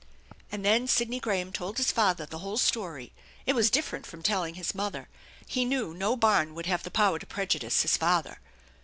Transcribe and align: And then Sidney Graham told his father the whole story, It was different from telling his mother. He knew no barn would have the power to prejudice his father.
And 0.51 0.65
then 0.65 0.87
Sidney 0.87 1.19
Graham 1.19 1.51
told 1.53 1.77
his 1.77 1.91
father 1.91 2.25
the 2.25 2.39
whole 2.39 2.57
story, 2.57 3.13
It 3.45 3.53
was 3.53 3.69
different 3.69 4.07
from 4.07 4.23
telling 4.23 4.55
his 4.55 4.73
mother. 4.73 5.09
He 5.45 5.63
knew 5.63 5.93
no 5.93 6.15
barn 6.17 6.55
would 6.55 6.65
have 6.65 6.81
the 6.81 6.89
power 6.89 7.19
to 7.19 7.25
prejudice 7.27 7.83
his 7.83 7.97
father. 7.97 8.39